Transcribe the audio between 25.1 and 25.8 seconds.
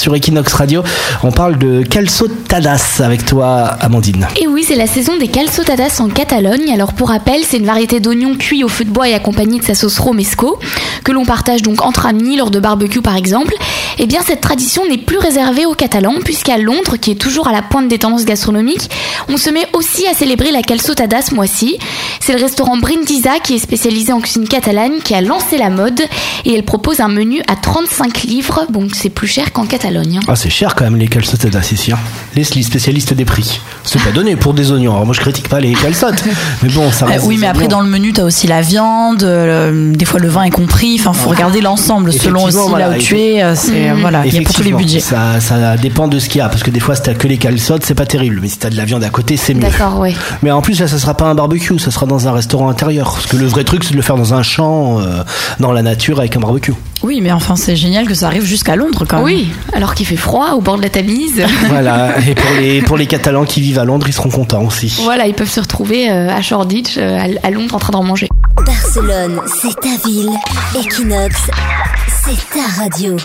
a lancé la